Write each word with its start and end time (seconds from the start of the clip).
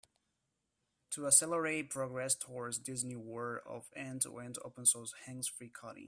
To 1.11 1.27
accelerate 1.27 1.91
progress 1.91 2.33
towards 2.33 2.79
this 2.79 3.03
new 3.03 3.19
world 3.19 3.61
of 3.69 3.85
end-to-end 3.95 4.57
open 4.65 4.85
source 4.87 5.13
hands-free 5.27 5.71
coding. 5.79 5.97